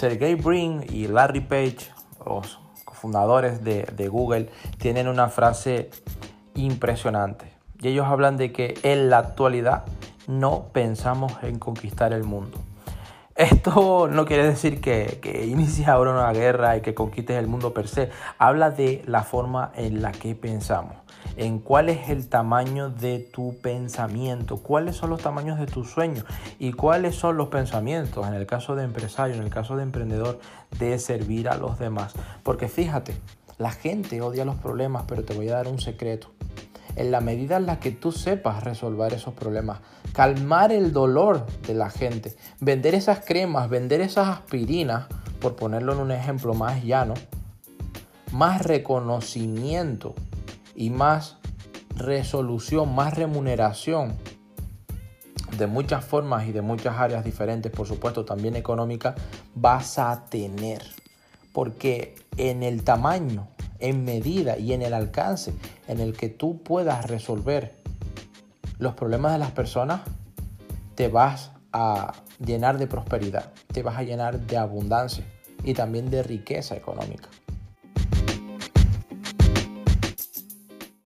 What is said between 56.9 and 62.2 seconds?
áreas diferentes, por supuesto también económicas, vas a tener. Porque